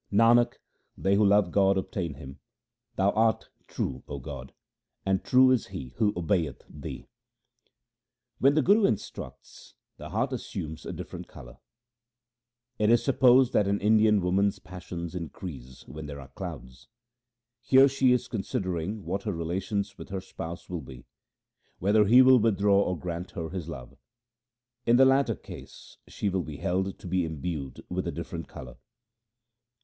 Nanak, 0.11 0.55
they 0.97 1.13
who 1.13 1.23
love 1.23 1.51
God 1.51 1.77
obtain 1.77 2.15
Him; 2.15 2.39
Thou 2.95 3.11
art 3.11 3.49
true, 3.67 4.01
0 4.07 4.17
God, 4.17 4.51
and 5.05 5.23
true 5.23 5.51
is 5.51 5.67
he 5.67 5.89
who 5.97 6.11
obeyeth 6.17 6.63
Thee. 6.67 7.07
When 8.39 8.55
the 8.55 8.63
Guru 8.63 8.87
instructs, 8.87 9.75
the 9.97 10.09
heart 10.09 10.33
assumes 10.33 10.87
a 10.87 10.91
different 10.91 11.27
colour. 11.27 11.59
It 12.79 12.89
is 12.89 13.03
supposed 13.03 13.53
that 13.53 13.67
an 13.67 13.79
Indian 13.79 14.21
woman's 14.21 14.57
passions 14.57 15.13
increase 15.13 15.87
when 15.87 16.07
there 16.07 16.19
are 16.19 16.29
clouds. 16.29 16.87
Here 17.59 17.87
she 17.87 18.11
is 18.11 18.27
considering 18.27 19.05
what 19.05 19.21
her 19.21 19.33
relations 19.33 19.99
with 19.99 20.09
her 20.09 20.19
spouse 20.19 20.67
will 20.67 20.81
be— 20.81 21.05
whether 21.77 22.05
he 22.05 22.23
will 22.23 22.39
withdraw 22.39 22.81
or 22.81 22.97
grant 22.97 23.29
her 23.33 23.51
his 23.51 23.69
love. 23.69 23.95
In 24.83 24.95
the 24.95 25.05
latter 25.05 25.35
case 25.35 25.97
she 26.07 26.27
will 26.27 26.41
be 26.41 26.57
held 26.57 26.97
to 26.97 27.05
be 27.05 27.23
imbued 27.23 27.85
with 27.87 28.07
a 28.07 28.11
different 28.11 28.47
colour. 28.47 28.77